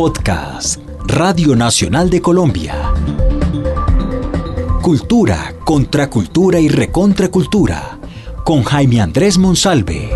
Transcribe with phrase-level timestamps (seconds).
[0.00, 2.74] Podcast, Radio Nacional de Colombia.
[4.80, 7.98] Cultura, contracultura y recontracultura.
[8.42, 10.08] Con Jaime Andrés Monsalve.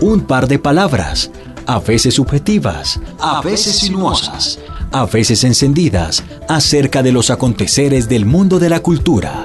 [0.00, 1.30] Un par de palabras,
[1.66, 4.58] a veces subjetivas, a veces sinuosas,
[4.92, 9.44] a veces encendidas, acerca de los aconteceres del mundo de la cultura.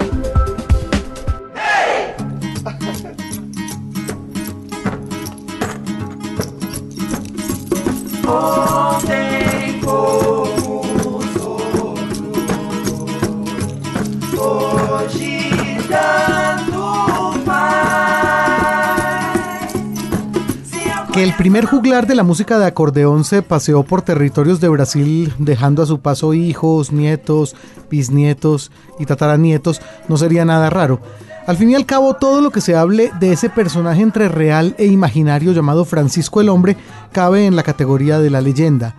[21.16, 25.34] Que el primer juglar de la música de acordeón se paseó por territorios de Brasil
[25.40, 27.56] dejando a su paso hijos, nietos,
[27.90, 28.70] bisnietos
[29.00, 31.00] y tataranietos no sería nada raro.
[31.48, 34.76] Al fin y al cabo, todo lo que se hable de ese personaje entre real
[34.78, 36.76] e imaginario llamado Francisco el Hombre
[37.14, 38.96] cabe en la categoría de la leyenda.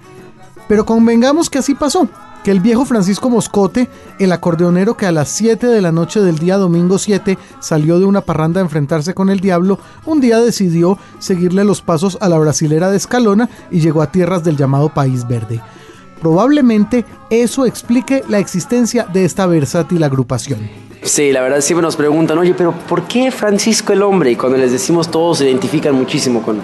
[0.68, 2.08] Pero convengamos que así pasó
[2.46, 6.38] que el viejo Francisco Moscote, el acordeonero que a las 7 de la noche del
[6.38, 10.96] día domingo 7 salió de una parranda a enfrentarse con el diablo, un día decidió
[11.18, 15.26] seguirle los pasos a la brasilera de Escalona y llegó a tierras del llamado País
[15.26, 15.60] Verde.
[16.20, 20.86] Probablemente eso explique la existencia de esta versátil agrupación.
[21.06, 24.32] Sí, la verdad siempre nos preguntan, oye, pero ¿por qué Francisco el hombre?
[24.32, 26.58] Y cuando les decimos todos se identifican muchísimo con,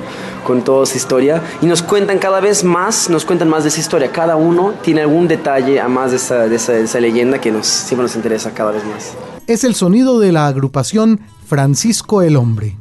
[0.44, 3.78] con toda esa historia y nos cuentan cada vez más, nos cuentan más de esa
[3.78, 4.10] historia.
[4.10, 7.52] Cada uno tiene algún detalle a más de esa, de esa, de esa leyenda que
[7.52, 9.12] nos, siempre nos interesa cada vez más.
[9.46, 12.76] Es el sonido de la agrupación Francisco el hombre.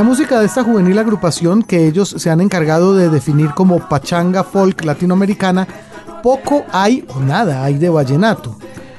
[0.00, 4.42] La música de esta juvenil agrupación que ellos se han encargado de definir como pachanga
[4.42, 5.68] folk latinoamericana,
[6.22, 8.56] poco hay o nada hay de vallenato.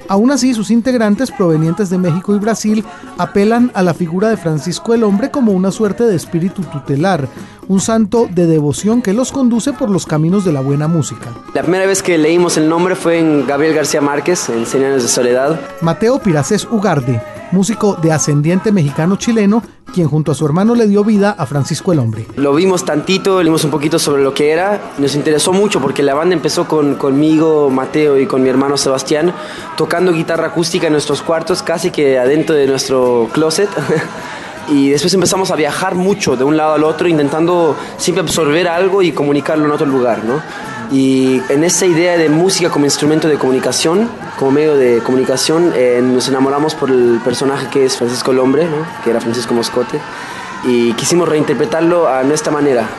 [0.08, 2.86] Aún así, sus integrantes provenientes de México y Brasil
[3.18, 7.28] apelan a la figura de Francisco el Hombre como una suerte de espíritu tutelar,
[7.68, 11.30] un santo de devoción que los conduce por los caminos de la buena música.
[11.56, 15.02] La primera vez que leímos el nombre fue en Gabriel García Márquez, en Cien años
[15.02, 15.60] de soledad.
[15.82, 21.36] Mateo Piracés Ugarde, músico de ascendiente mexicano-chileno, quien junto a su hermano le dio vida
[21.38, 22.26] a Francisco el Hombre.
[22.36, 26.14] Lo vimos tantito, leímos un poquito sobre lo que era, nos interesó mucho porque la
[26.14, 29.34] banda empezó con, conmigo, Mateo y con mi hermano Sebastián,
[29.78, 33.70] tocando guitarra acústica en nuestros cuartos, casi que adentro de nuestro closet.
[34.70, 39.02] y después empezamos a viajar mucho de un lado al otro, intentando siempre absorber algo
[39.02, 40.42] y comunicarlo en otro lugar, ¿no?
[40.92, 46.02] Y en esa idea de música como instrumento de comunicación, como medio de comunicación, eh,
[46.04, 48.86] nos enamoramos por el personaje que es Francisco el Hombre, ¿no?
[49.04, 50.02] que era Francisco Moscote,
[50.66, 52.90] y quisimos reinterpretarlo a nuestra manera,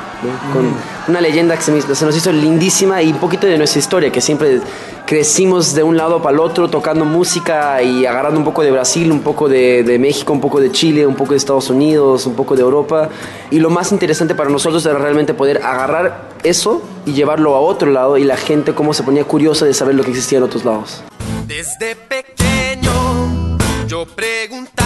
[0.53, 0.73] con
[1.09, 4.61] una leyenda que se, nos hizo lindísima y un poquito de nuestra historia, que siempre
[5.07, 9.11] crecimos de un lado para el otro tocando música y agarrando un poco de Brasil,
[9.11, 12.35] un poco de, de, México, un poco de Chile, un poco de Estados Unidos, un
[12.35, 13.09] poco de Europa.
[13.51, 17.91] Y lo más interesante para nosotros era realmente poder agarrar eso y llevarlo a otro
[17.91, 20.65] lado y la gente cómo se ponía curiosa de saber lo que existía en otros
[20.65, 21.03] lados.
[21.47, 24.82] Desde pequeño yo preguntaba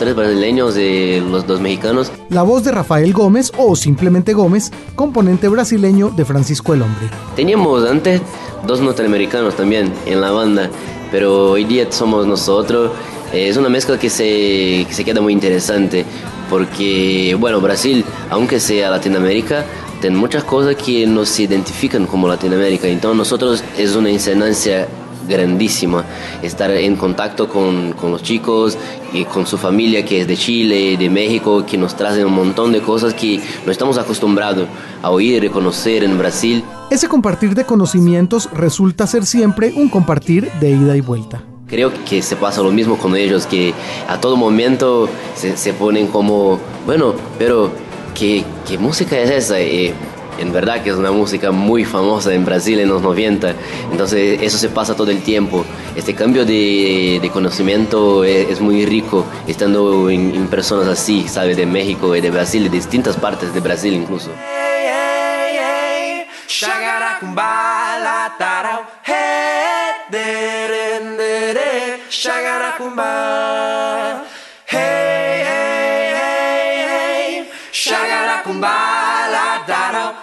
[0.00, 2.10] tres brasileños y los dos mexicanos.
[2.30, 7.10] La voz de Rafael Gómez, o simplemente Gómez, componente brasileño de Francisco el Hombre.
[7.36, 8.22] Teníamos antes
[8.66, 10.70] dos norteamericanos también en la banda,
[11.12, 12.92] pero hoy día somos nosotros.
[13.34, 16.06] Es una mezcla que se, que se queda muy interesante,
[16.48, 19.66] porque, bueno, Brasil, aunque sea Latinoamérica,
[20.00, 22.88] tiene muchas cosas que nos identifican como Latinoamérica.
[22.88, 24.88] Entonces nosotros es una instancia
[25.28, 26.04] grandísima
[26.42, 28.76] estar en contacto con, con, los chicos
[29.12, 32.72] y con su familia que es de Chile, de México, que nos traen un montón
[32.72, 34.68] de cosas que no estamos acostumbrados
[35.02, 36.64] a oír y reconocer en Brasil.
[36.90, 41.42] Ese compartir de conocimientos resulta ser siempre un compartir de ida y vuelta.
[41.66, 43.72] Creo que se pasa lo mismo con ellos, que
[44.08, 47.70] a todo momento se, se ponen como, bueno, pero
[48.14, 49.60] ¿qué, qué música es esa?
[49.60, 49.94] Eh,
[50.40, 53.54] en verdad que es una música muy famosa en Brasil en los 90,
[53.92, 55.64] entonces eso se pasa todo el tiempo.
[55.94, 61.56] Este cambio de, conocimiento es, es, muy rico estando en, en, personas así, ¿sabes?
[61.56, 64.30] De México y de Brasil, de distintas partes de Brasil incluso.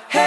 [0.09, 0.23] Hey,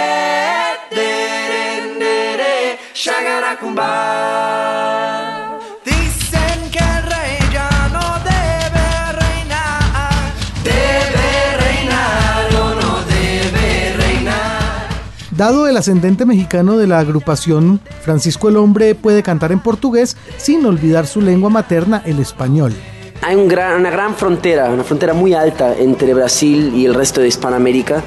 [5.85, 10.33] Dicen que el rey ya no debe reinar.
[10.63, 14.89] Debe reinar o no debe reinar.
[15.31, 20.65] Dado el ascendente mexicano de la agrupación, Francisco el Hombre puede cantar en portugués sin
[20.65, 22.73] olvidar su lengua materna, el español.
[23.21, 27.21] Hay un gran- una gran frontera, una frontera muy alta entre Brasil y el resto
[27.21, 28.01] de Hispanoamérica,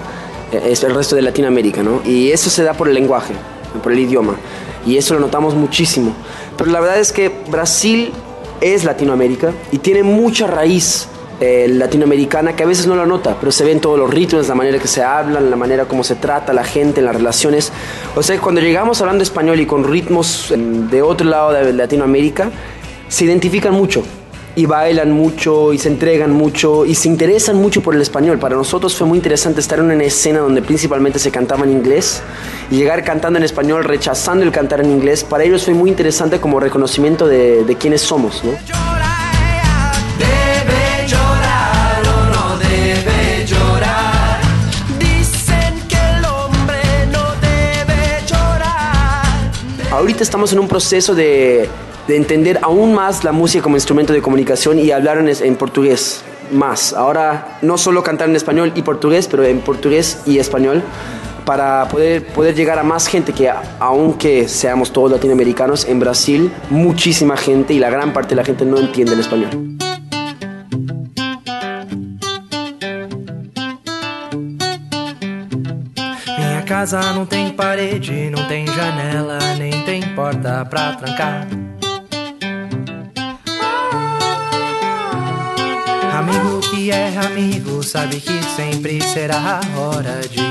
[0.59, 2.03] es el resto de Latinoamérica, ¿no?
[2.05, 3.35] Y eso se da por el lenguaje,
[3.83, 4.37] por el idioma.
[4.87, 6.15] Y eso lo notamos muchísimo.
[6.57, 8.13] Pero la verdad es que Brasil
[8.61, 11.09] es Latinoamérica y tiene mucha raíz
[11.41, 14.55] eh, latinoamericana que a veces no lo nota, pero se ven todos los ritmos, la
[14.55, 17.73] manera que se hablan, la manera como se trata la gente, las relaciones.
[18.15, 22.51] O sea, cuando llegamos hablando español y con ritmos eh, de otro lado de Latinoamérica,
[23.09, 24.03] se identifican mucho
[24.57, 28.39] y bailan mucho y se entregan mucho y se interesan mucho por el español.
[28.39, 32.23] Para nosotros fue muy interesante estar en una escena donde principalmente se cantaba en inglés
[32.71, 35.25] y llegar cantando en español, rechazando el cantar en inglés.
[35.25, 38.53] Para ellos fue muy interesante como reconocimiento de, de quiénes somos, ¿no?
[49.91, 51.69] Ahorita estamos en un proceso de,
[52.07, 56.23] de entender aún más la música como instrumento de comunicación y hablar en, portugués
[56.53, 56.93] más.
[56.93, 60.83] Ahora no solo cantar en español y portugués, pero en portugués y español
[61.45, 67.37] para poder, poder llegar a más gente que aunque seamos todos latinoamericanos, en Brasil muchísima
[67.37, 69.75] gente y la gran parte de la gente no entiende el español.
[76.67, 77.01] Casa
[78.67, 79.39] janela,
[80.99, 81.47] trancar.
[86.15, 90.47] Amigo que é amigo, sabe que sempre será hora de.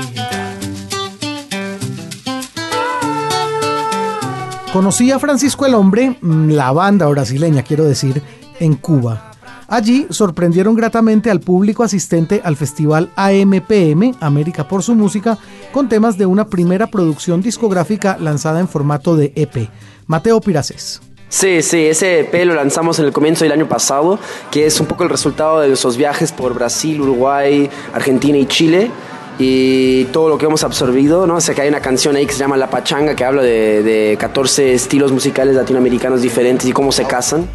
[4.74, 8.22] Conocí a Francisco el Hombre, mm, la banda brasileña quiero decir,
[8.60, 9.30] en Cuba.
[9.66, 15.38] Allí sorprendieron gratamente al público asistente al festival AMPM, América por su música,
[15.72, 19.70] con temas de una primera producción discográfica lanzada en formato de EP.
[20.06, 21.00] Mateo Piraces.
[21.34, 24.20] Sí, sí, ese EP lo lanzamos en el comienzo del año pasado,
[24.52, 28.88] que es un poco el resultado de esos viajes por Brasil, Uruguay, Argentina y Chile
[29.36, 31.34] y todo lo que hemos absorbido, ¿no?
[31.34, 33.82] O sea que hay una canción ahí que se llama La Pachanga que habla de,
[33.82, 37.48] de 14 estilos musicales latinoamericanos diferentes y cómo se casan.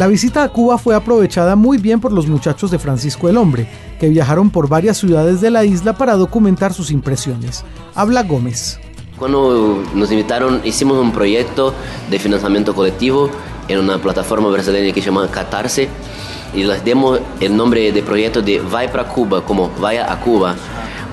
[0.00, 3.68] La visita a Cuba fue aprovechada muy bien por los muchachos de Francisco el Hombre,
[4.00, 7.66] que viajaron por varias ciudades de la isla para documentar sus impresiones.
[7.94, 8.80] Habla Gómez.
[9.18, 11.74] Cuando nos invitaron, hicimos un proyecto
[12.10, 13.28] de financiamiento colectivo
[13.68, 15.90] en una plataforma brasileña que se llama Catarse
[16.54, 20.54] y les demos el nombre de proyecto de Vai para Cuba, como vaya a Cuba,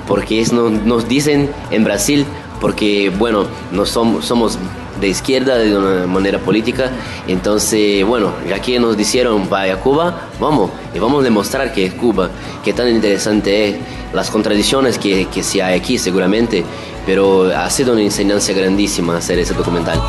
[0.07, 2.25] porque es, no- nos dicen en Brasil,
[2.61, 3.43] porque bueno,
[3.73, 4.57] no somos
[4.99, 6.91] de izquierda de una manera política,
[7.27, 11.93] entonces bueno, ya que nos dijeron vaya Cuba, vamos y vamos a demostrar que es
[11.93, 12.29] Cuba,
[12.63, 13.75] que tan interesante es,
[14.13, 16.63] las contradicciones que, que hay aquí seguramente,
[17.05, 20.01] pero ha sido una enseñanza grandísima hacer ese documental.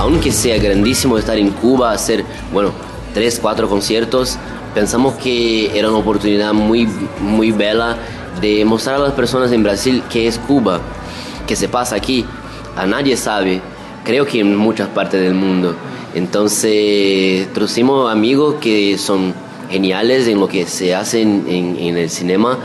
[0.00, 2.72] Aunque sea grandísimo estar en Cuba, hacer, bueno,
[3.12, 4.38] tres, cuatro conciertos,
[4.74, 6.88] pensamos que era una oportunidad muy,
[7.20, 7.98] muy bella
[8.40, 10.80] de mostrar a las personas en Brasil qué es Cuba,
[11.46, 12.24] qué se pasa aquí.
[12.78, 13.60] A nadie sabe,
[14.02, 15.74] creo que en muchas partes del mundo.
[16.14, 19.34] Entonces, trajimos amigos que son
[19.70, 22.56] geniales en lo que se hace en, el cinema.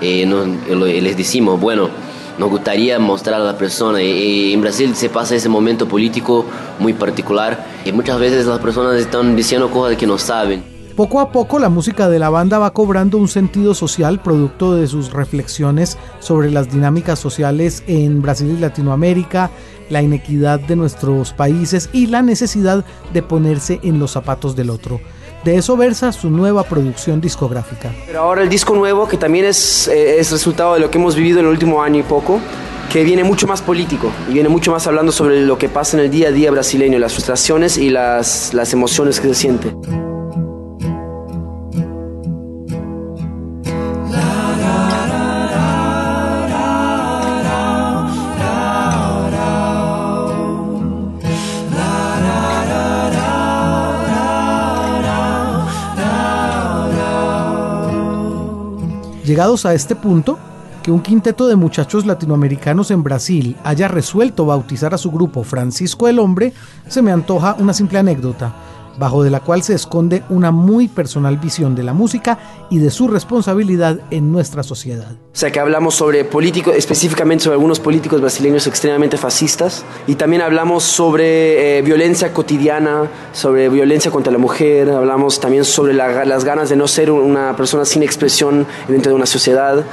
[0.00, 1.90] Eh, nos- les decimos, bueno,
[2.38, 4.02] nos gustaría mostrar a las personas.
[4.02, 6.44] Y, y en Brasil se pasa ese momento político
[6.78, 10.76] muy particular y muchas veces las personas están diciendo cosas que no saben.
[10.96, 14.86] Poco a poco la música de la banda va cobrando un sentido social producto de
[14.86, 19.50] sus reflexiones sobre las dinámicas sociales en Brasil y Latinoamérica,
[19.90, 24.98] la inequidad de nuestros países y la necesidad de ponerse en los zapatos del otro.
[25.44, 27.92] De eso versa su nueva producción discográfica.
[28.06, 31.14] Pero ahora el disco nuevo, que también es, eh, es resultado de lo que hemos
[31.14, 32.40] vivido en el último año y poco,
[32.92, 36.04] que viene mucho más político y viene mucho más hablando sobre lo que pasa en
[36.04, 39.74] el día a día brasileño, las frustraciones y las, las emociones que se siente.
[59.26, 60.38] Llegados a este punto,
[60.84, 66.06] que un quinteto de muchachos latinoamericanos en Brasil haya resuelto bautizar a su grupo Francisco
[66.06, 66.52] el Hombre,
[66.86, 68.54] se me antoja una simple anécdota,
[68.98, 72.38] bajo de la cual se esconde una muy personal visión de la música
[72.70, 75.12] y de su responsabilidad en nuestra sociedad.
[75.12, 80.42] O sea que hablamos sobre políticos, específicamente sobre algunos políticos brasileños extremadamente fascistas y también
[80.42, 86.44] hablamos sobre eh, violencia cotidiana, sobre violencia contra la mujer, hablamos también sobre la, las
[86.44, 89.84] ganas de no ser una persona sin expresión dentro de una sociedad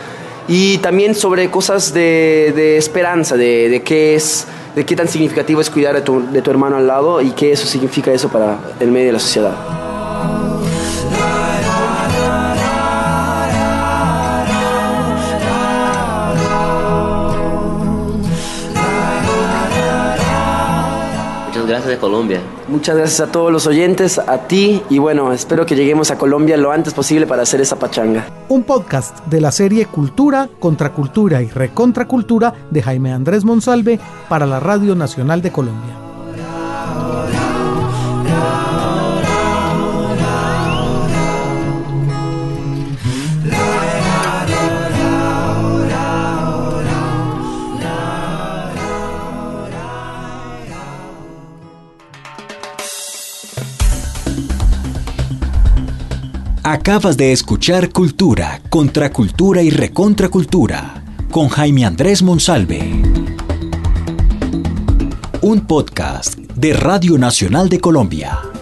[0.47, 4.45] y también sobre cosas de, de esperanza, de, de qué es
[4.75, 7.51] de qué tan significativo es cuidar de tu, de tu hermano al lado y qué
[7.51, 9.82] eso significa eso para el medio de la sociedad.
[21.93, 22.41] De Colombia.
[22.67, 26.57] Muchas gracias a todos los oyentes, a ti y bueno, espero que lleguemos a Colombia
[26.57, 28.27] lo antes posible para hacer esa pachanga.
[28.49, 34.59] Un podcast de la serie Cultura, Contracultura y Recontracultura de Jaime Andrés Monsalve para la
[34.59, 36.02] Radio Nacional de Colombia.
[56.65, 62.79] Acabas de escuchar Cultura, Contracultura y Recontracultura con Jaime Andrés Monsalve.
[65.41, 68.52] Un podcast de Radio Nacional de Colombia.